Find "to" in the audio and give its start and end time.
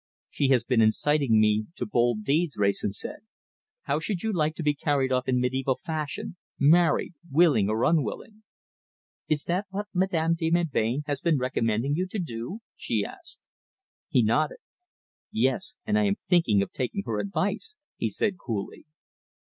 1.75-1.85, 4.55-4.63, 12.07-12.17